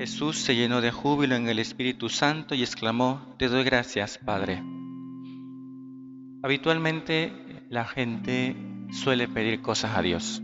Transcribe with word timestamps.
Jesús 0.00 0.38
se 0.38 0.56
llenó 0.56 0.80
de 0.80 0.92
júbilo 0.92 1.34
en 1.34 1.46
el 1.46 1.58
Espíritu 1.58 2.08
Santo 2.08 2.54
y 2.54 2.62
exclamó, 2.62 3.34
Te 3.36 3.48
doy 3.48 3.64
gracias, 3.64 4.16
Padre. 4.16 4.62
Habitualmente 6.42 7.34
la 7.68 7.84
gente 7.84 8.56
suele 8.92 9.28
pedir 9.28 9.60
cosas 9.60 9.98
a 9.98 10.00
Dios 10.00 10.42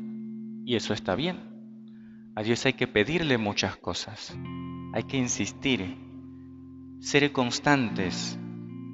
y 0.66 0.76
eso 0.76 0.92
está 0.92 1.14
bien. 1.14 1.38
A 2.34 2.42
Dios 2.42 2.66
hay 2.66 2.74
que 2.74 2.86
pedirle 2.86 3.38
muchas 3.38 3.76
cosas, 3.76 4.36
hay 4.92 5.04
que 5.04 5.16
insistir, 5.16 5.96
ser 7.00 7.32
constantes 7.32 8.38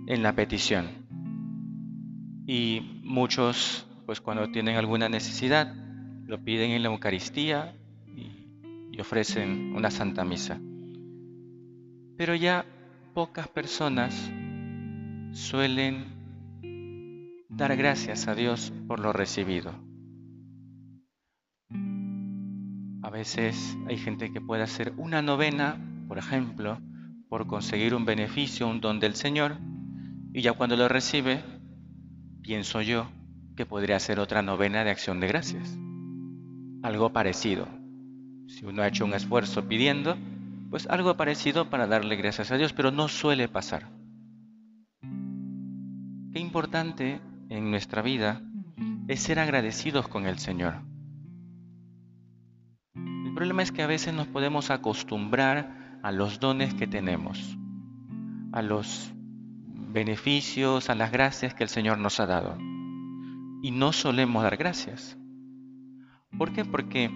en 0.06 0.22
la 0.22 0.32
petición. 0.36 0.86
Y 2.46 3.00
muchos, 3.02 3.88
pues 4.06 4.20
cuando 4.20 4.48
tienen 4.52 4.76
alguna 4.76 5.08
necesidad, 5.08 5.74
lo 6.24 6.44
piden 6.44 6.70
en 6.70 6.84
la 6.84 6.90
Eucaristía 6.90 7.74
y, 8.92 9.00
ofrecen 9.00 9.74
una 9.74 9.90
Santa 9.90 10.24
Misa. 10.24 10.60
Pero 12.16 12.34
ya 12.34 12.64
pocas 13.14 13.48
personas 13.48 14.14
suelen 15.32 16.04
dar 17.48 17.76
gracias 17.76 18.28
a 18.28 18.34
Dios 18.34 18.72
por 18.86 19.00
lo 19.00 19.12
recibido. 19.12 19.74
A 23.02 23.10
veces 23.10 23.76
hay 23.88 23.96
gente 23.96 24.32
que 24.32 24.40
puede 24.40 24.62
hacer 24.62 24.92
una 24.96 25.22
novena, 25.22 25.76
por 26.06 26.18
ejemplo, 26.18 26.78
por 27.28 27.46
conseguir 27.46 27.94
un 27.94 28.04
beneficio, 28.04 28.68
un 28.68 28.80
don 28.80 29.00
del 29.00 29.14
Señor, 29.14 29.56
y 30.32 30.42
ya 30.42 30.52
cuando 30.52 30.76
lo 30.76 30.88
recibe, 30.88 31.42
pienso 32.42 32.82
yo 32.82 33.10
que 33.56 33.66
podría 33.66 33.98
ser 33.98 34.20
otra 34.20 34.42
novena 34.42 34.84
de 34.84 34.90
acción 34.90 35.18
de 35.18 35.28
gracias 35.28 35.78
algo 36.82 37.12
parecido. 37.12 37.81
Si 38.52 38.66
uno 38.66 38.82
ha 38.82 38.88
hecho 38.88 39.06
un 39.06 39.14
esfuerzo 39.14 39.66
pidiendo, 39.66 40.18
pues 40.68 40.86
algo 40.86 41.16
parecido 41.16 41.70
para 41.70 41.86
darle 41.86 42.16
gracias 42.16 42.50
a 42.50 42.58
Dios, 42.58 42.74
pero 42.74 42.90
no 42.90 43.08
suele 43.08 43.48
pasar. 43.48 43.88
Qué 46.32 46.38
importante 46.38 47.20
en 47.48 47.70
nuestra 47.70 48.02
vida 48.02 48.42
es 49.08 49.20
ser 49.20 49.38
agradecidos 49.38 50.06
con 50.06 50.26
el 50.26 50.38
Señor. 50.38 50.82
El 52.94 53.32
problema 53.34 53.62
es 53.62 53.72
que 53.72 53.82
a 53.82 53.86
veces 53.86 54.12
nos 54.12 54.26
podemos 54.26 54.70
acostumbrar 54.70 55.98
a 56.02 56.12
los 56.12 56.38
dones 56.38 56.74
que 56.74 56.86
tenemos, 56.86 57.56
a 58.52 58.60
los 58.60 59.14
beneficios, 59.64 60.90
a 60.90 60.94
las 60.94 61.10
gracias 61.10 61.54
que 61.54 61.64
el 61.64 61.70
Señor 61.70 61.96
nos 61.96 62.20
ha 62.20 62.26
dado. 62.26 62.58
Y 63.62 63.70
no 63.70 63.94
solemos 63.94 64.42
dar 64.42 64.58
gracias. 64.58 65.16
¿Por 66.36 66.52
qué? 66.52 66.66
Porque 66.66 67.10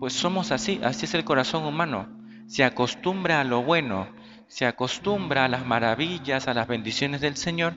pues 0.00 0.14
somos 0.14 0.50
así, 0.50 0.80
así 0.82 1.04
es 1.04 1.14
el 1.14 1.24
corazón 1.24 1.64
humano. 1.64 2.08
Se 2.46 2.64
acostumbra 2.64 3.42
a 3.42 3.44
lo 3.44 3.62
bueno, 3.62 4.08
se 4.48 4.66
acostumbra 4.66 5.44
a 5.44 5.48
las 5.48 5.66
maravillas, 5.66 6.48
a 6.48 6.54
las 6.54 6.66
bendiciones 6.66 7.20
del 7.20 7.36
Señor, 7.36 7.76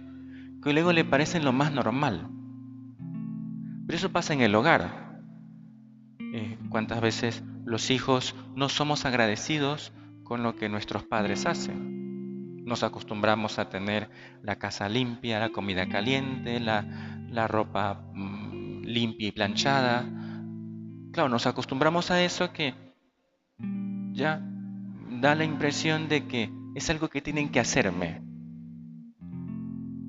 que 0.63 0.71
luego 0.71 0.93
le 0.93 1.03
parecen 1.03 1.43
lo 1.43 1.51
más 1.51 1.73
normal. 1.73 2.29
Pero 3.85 3.97
eso 3.97 4.13
pasa 4.13 4.33
en 4.33 4.41
el 4.41 4.55
hogar. 4.55 5.19
Eh, 6.33 6.57
¿Cuántas 6.69 7.01
veces 7.01 7.43
los 7.65 7.91
hijos 7.91 8.35
no 8.55 8.69
somos 8.69 9.05
agradecidos 9.05 9.91
con 10.23 10.43
lo 10.43 10.55
que 10.55 10.69
nuestros 10.69 11.03
padres 11.03 11.45
hacen? 11.45 12.63
Nos 12.63 12.83
acostumbramos 12.83 13.59
a 13.59 13.69
tener 13.69 14.09
la 14.41 14.57
casa 14.57 14.87
limpia, 14.87 15.39
la 15.39 15.49
comida 15.49 15.89
caliente, 15.89 16.61
la, 16.61 17.47
ropa 17.49 18.05
mm, 18.13 18.83
limpia 18.83 19.27
y 19.27 19.31
planchada, 19.33 20.05
Claro, 21.13 21.29
nos 21.29 21.45
acostumbramos 21.45 22.09
a 22.09 22.23
eso 22.23 22.51
que 22.51 22.73
ya 24.13 24.41
da 25.21 25.35
la 25.35 25.43
impresión 25.43 26.09
de 26.09 26.25
que 26.25 26.51
es 26.73 26.89
algo 26.89 27.07
que 27.07 27.21
tienen 27.21 27.49
que 27.49 27.59
hacerme, 27.59 28.19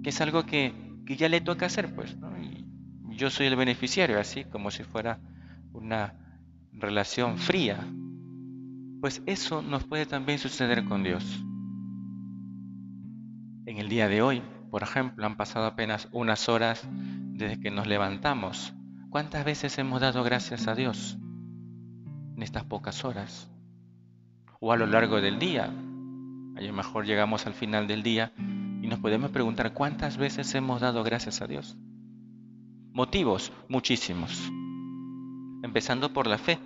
que 0.02 0.08
es 0.08 0.20
algo 0.22 0.46
que, 0.46 0.72
ya 1.06 1.28
le 1.28 1.42
toca 1.42 1.66
hacer, 1.66 1.94
pues, 1.94 2.16
Y 2.40 3.16
yo 3.16 3.28
soy 3.28 3.48
el 3.48 3.56
beneficiario, 3.56 4.18
así 4.18 4.44
como 4.44 4.70
si 4.70 4.82
fuera 4.82 5.20
una 5.74 6.14
relación 6.72 7.36
fría. 7.36 7.86
Pues 9.02 9.22
eso 9.26 9.60
nos 9.60 9.84
puede 9.84 10.06
también 10.06 10.38
suceder 10.38 10.86
con 10.86 11.02
Dios. 11.02 11.44
En 13.66 13.76
el 13.76 13.90
día 13.90 14.08
de 14.08 14.22
hoy, 14.22 14.42
por 14.70 14.82
ejemplo, 14.82 15.26
han 15.26 15.36
pasado 15.36 15.66
apenas 15.66 16.08
unas 16.12 16.48
horas 16.48 16.88
desde 16.90 17.60
que 17.60 17.70
nos 17.70 17.86
levantamos 17.86 18.72
¿Cuántas 19.14 19.44
veces 19.44 19.78
hemos 19.78 20.00
dado 20.00 20.24
gracias 20.24 20.66
a 20.66 20.74
Dios 20.74 21.16
en 22.34 22.42
estas 22.42 22.64
pocas 22.64 23.04
horas? 23.04 23.48
O 24.58 24.72
a 24.72 24.76
lo 24.76 24.88
largo 24.88 25.20
del 25.20 25.38
día. 25.38 25.72
A 26.56 26.60
lo 26.60 26.72
mejor 26.72 27.06
llegamos 27.06 27.46
al 27.46 27.54
final 27.54 27.86
del 27.86 28.02
día 28.02 28.32
y 28.82 28.88
nos 28.88 28.98
podemos 28.98 29.30
preguntar 29.30 29.72
cuántas 29.72 30.16
veces 30.16 30.52
hemos 30.56 30.80
dado 30.80 31.04
gracias 31.04 31.42
a 31.42 31.46
Dios. 31.46 31.76
Motivos, 32.92 33.52
muchísimos. 33.68 34.50
Empezando 35.62 36.12
por 36.12 36.26
la 36.26 36.38
fe. 36.38 36.58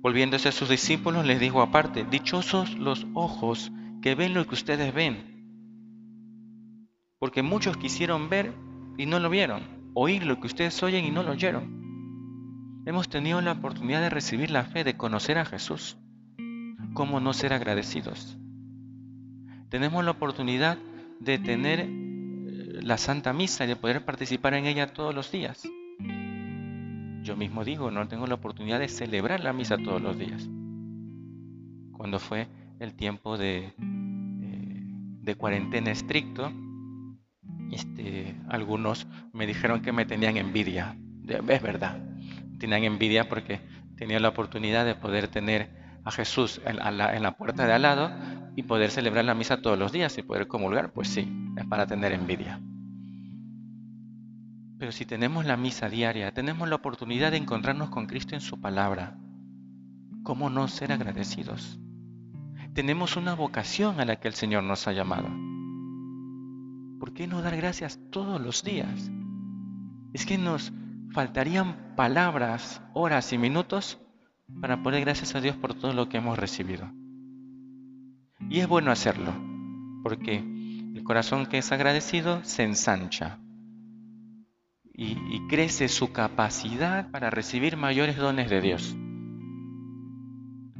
Volviéndose 0.00 0.48
a 0.48 0.52
sus 0.52 0.70
discípulos 0.70 1.26
les 1.26 1.38
dijo 1.38 1.60
aparte, 1.60 2.04
dichosos 2.04 2.78
los 2.78 3.06
ojos 3.12 3.70
que 4.00 4.14
ven 4.14 4.32
lo 4.32 4.46
que 4.46 4.54
ustedes 4.54 4.94
ven. 4.94 6.78
Porque 7.18 7.42
muchos 7.42 7.76
quisieron 7.76 8.30
ver 8.30 8.54
y 8.96 9.04
no 9.04 9.20
lo 9.20 9.28
vieron 9.28 9.83
oír 9.94 10.26
lo 10.26 10.40
que 10.40 10.48
ustedes 10.48 10.82
oyen 10.82 11.04
y 11.04 11.10
no 11.10 11.22
lo 11.22 11.32
oyeron. 11.32 12.82
Hemos 12.84 13.08
tenido 13.08 13.40
la 13.40 13.52
oportunidad 13.52 14.02
de 14.02 14.10
recibir 14.10 14.50
la 14.50 14.64
fe, 14.64 14.84
de 14.84 14.96
conocer 14.96 15.38
a 15.38 15.46
Jesús. 15.46 15.96
¿Cómo 16.92 17.20
no 17.20 17.32
ser 17.32 17.52
agradecidos? 17.52 18.36
Tenemos 19.70 20.04
la 20.04 20.10
oportunidad 20.10 20.78
de 21.20 21.38
tener 21.38 21.80
eh, 21.80 21.88
la 22.82 22.98
Santa 22.98 23.32
Misa 23.32 23.64
y 23.64 23.68
de 23.68 23.76
poder 23.76 24.04
participar 24.04 24.54
en 24.54 24.66
ella 24.66 24.92
todos 24.92 25.14
los 25.14 25.32
días. 25.32 25.62
Yo 27.22 27.36
mismo 27.36 27.64
digo, 27.64 27.90
no 27.90 28.06
tengo 28.06 28.26
la 28.26 28.34
oportunidad 28.34 28.80
de 28.80 28.88
celebrar 28.88 29.40
la 29.40 29.54
misa 29.54 29.78
todos 29.78 30.02
los 30.02 30.18
días. 30.18 30.46
Cuando 31.92 32.18
fue 32.18 32.48
el 32.80 32.92
tiempo 32.92 33.38
de, 33.38 33.72
eh, 33.78 34.82
de 35.22 35.34
cuarentena 35.36 35.90
estricto, 35.90 36.52
este, 37.72 38.34
algunos 38.48 39.06
me 39.32 39.46
dijeron 39.46 39.82
que 39.82 39.92
me 39.92 40.06
tenían 40.06 40.36
envidia. 40.36 40.96
Es 41.26 41.62
verdad, 41.62 41.98
tenían 42.58 42.84
envidia 42.84 43.28
porque 43.28 43.60
tenía 43.96 44.20
la 44.20 44.28
oportunidad 44.28 44.84
de 44.84 44.94
poder 44.94 45.28
tener 45.28 45.70
a 46.04 46.10
Jesús 46.10 46.60
en 46.64 46.76
la, 46.76 47.16
en 47.16 47.22
la 47.22 47.36
puerta 47.36 47.66
de 47.66 47.72
al 47.72 47.82
lado 47.82 48.12
y 48.56 48.62
poder 48.64 48.90
celebrar 48.90 49.24
la 49.24 49.34
misa 49.34 49.62
todos 49.62 49.78
los 49.78 49.92
días 49.92 50.16
y 50.18 50.22
poder 50.22 50.46
comulgar. 50.46 50.92
Pues 50.92 51.08
sí, 51.08 51.30
es 51.56 51.64
para 51.66 51.86
tener 51.86 52.12
envidia. 52.12 52.60
Pero 54.78 54.92
si 54.92 55.06
tenemos 55.06 55.46
la 55.46 55.56
misa 55.56 55.88
diaria, 55.88 56.32
tenemos 56.34 56.68
la 56.68 56.76
oportunidad 56.76 57.30
de 57.30 57.38
encontrarnos 57.38 57.90
con 57.90 58.06
Cristo 58.06 58.34
en 58.34 58.40
su 58.40 58.60
palabra, 58.60 59.16
¿cómo 60.22 60.50
no 60.50 60.68
ser 60.68 60.92
agradecidos? 60.92 61.78
Tenemos 62.74 63.16
una 63.16 63.34
vocación 63.34 64.00
a 64.00 64.04
la 64.04 64.16
que 64.16 64.28
el 64.28 64.34
Señor 64.34 64.64
nos 64.64 64.88
ha 64.88 64.92
llamado. 64.92 65.28
¿Por 66.98 67.12
qué 67.12 67.26
no 67.26 67.42
dar 67.42 67.56
gracias 67.56 67.98
todos 68.10 68.40
los 68.40 68.62
días? 68.62 69.10
Es 70.12 70.26
que 70.26 70.38
nos 70.38 70.72
faltarían 71.12 71.94
palabras, 71.96 72.82
horas 72.92 73.32
y 73.32 73.38
minutos 73.38 73.98
para 74.60 74.82
poder 74.82 75.00
gracias 75.00 75.34
a 75.34 75.40
Dios 75.40 75.56
por 75.56 75.74
todo 75.74 75.92
lo 75.92 76.08
que 76.08 76.18
hemos 76.18 76.38
recibido. 76.38 76.90
Y 78.48 78.60
es 78.60 78.68
bueno 78.68 78.90
hacerlo, 78.90 79.32
porque 80.02 80.36
el 80.36 81.02
corazón 81.04 81.46
que 81.46 81.58
es 81.58 81.72
agradecido 81.72 82.44
se 82.44 82.62
ensancha 82.62 83.38
y, 84.92 85.16
y 85.34 85.46
crece 85.48 85.88
su 85.88 86.12
capacidad 86.12 87.10
para 87.10 87.30
recibir 87.30 87.76
mayores 87.76 88.16
dones 88.16 88.50
de 88.50 88.60
Dios. 88.60 88.96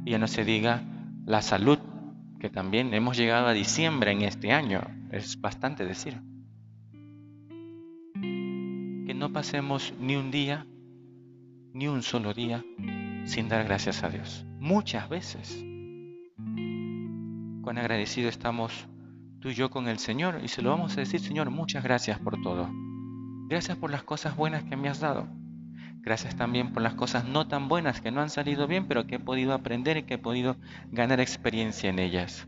Y 0.05 0.11
ya 0.11 0.19
no 0.19 0.27
se 0.27 0.45
diga 0.45 0.83
la 1.25 1.41
salud, 1.41 1.79
que 2.39 2.49
también 2.49 2.93
hemos 2.93 3.17
llegado 3.17 3.47
a 3.47 3.53
diciembre 3.53 4.11
en 4.11 4.21
este 4.21 4.51
año 4.51 4.81
es 5.11 5.39
bastante 5.39 5.85
decir. 5.85 6.21
Que 8.13 9.13
no 9.13 9.31
pasemos 9.31 9.93
ni 9.99 10.15
un 10.15 10.31
día, 10.31 10.65
ni 11.73 11.87
un 11.87 12.01
solo 12.01 12.33
día, 12.33 12.63
sin 13.25 13.49
dar 13.49 13.65
gracias 13.65 14.03
a 14.03 14.09
Dios. 14.09 14.45
Muchas 14.59 15.09
veces. 15.09 15.63
Cuán 17.61 17.77
agradecido 17.77 18.29
estamos 18.29 18.87
tú 19.39 19.49
y 19.49 19.53
yo 19.53 19.69
con 19.69 19.87
el 19.87 19.99
Señor 19.99 20.39
y 20.43 20.47
se 20.47 20.61
lo 20.61 20.71
vamos 20.71 20.97
a 20.97 21.01
decir, 21.01 21.19
Señor, 21.19 21.49
muchas 21.49 21.83
gracias 21.83 22.19
por 22.19 22.41
todo. 22.41 22.69
Gracias 23.47 23.77
por 23.77 23.91
las 23.91 24.03
cosas 24.03 24.35
buenas 24.35 24.63
que 24.63 24.75
me 24.75 24.89
has 24.89 24.99
dado. 24.99 25.27
Gracias 26.01 26.35
también 26.35 26.71
por 26.71 26.83
las 26.83 26.93
cosas 26.93 27.25
no 27.25 27.47
tan 27.47 27.67
buenas 27.67 28.01
que 28.01 28.11
no 28.11 28.21
han 28.21 28.29
salido 28.29 28.67
bien, 28.67 28.87
pero 28.87 29.07
que 29.07 29.15
he 29.15 29.19
podido 29.19 29.53
aprender 29.53 29.97
y 29.97 30.03
que 30.03 30.15
he 30.15 30.19
podido 30.19 30.57
ganar 30.91 31.19
experiencia 31.19 31.89
en 31.89 31.99
ellas. 31.99 32.47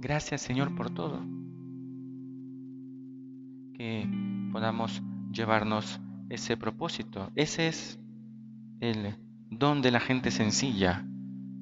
Gracias 0.00 0.40
Señor 0.40 0.74
por 0.74 0.90
todo. 0.90 1.20
Que 3.74 4.08
podamos 4.50 5.02
llevarnos 5.30 6.00
ese 6.30 6.56
propósito. 6.56 7.30
Ese 7.34 7.68
es 7.68 8.00
el 8.80 9.14
don 9.50 9.82
de 9.82 9.90
la 9.90 10.00
gente 10.00 10.30
sencilla, 10.30 11.04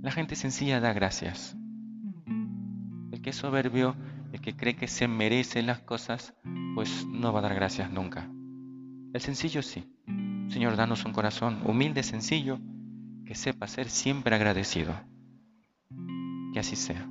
La 0.02 0.12
gente 0.12 0.36
sencilla 0.36 0.78
da 0.78 0.92
gracias. 0.92 1.56
El 3.10 3.20
que 3.20 3.30
es 3.30 3.36
soberbio, 3.36 3.96
el 4.32 4.40
que 4.40 4.54
cree 4.54 4.76
que 4.76 4.86
se 4.86 5.08
merece 5.08 5.62
las 5.62 5.80
cosas, 5.80 6.34
pues 6.76 7.04
no 7.10 7.32
va 7.32 7.40
a 7.40 7.42
dar 7.42 7.54
gracias 7.56 7.90
nunca. 7.90 8.30
El 9.12 9.20
sencillo 9.20 9.62
sí. 9.62 9.84
Señor, 10.48 10.76
danos 10.76 11.04
un 11.04 11.12
corazón 11.12 11.60
humilde, 11.64 12.04
sencillo, 12.04 12.60
que 13.26 13.34
sepa 13.34 13.66
ser 13.66 13.90
siempre 13.90 14.36
agradecido. 14.36 14.94
Que 16.52 16.60
así 16.60 16.76
sea. 16.76 17.08